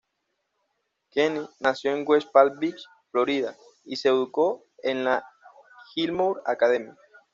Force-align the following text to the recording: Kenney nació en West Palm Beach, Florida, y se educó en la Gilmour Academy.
Kenney 1.11 1.47
nació 1.59 1.91
en 1.93 2.05
West 2.07 2.31
Palm 2.31 2.57
Beach, 2.57 2.81
Florida, 3.11 3.55
y 3.85 3.97
se 3.97 4.07
educó 4.09 4.65
en 4.81 5.03
la 5.03 5.23
Gilmour 5.93 6.41
Academy. 6.47 6.89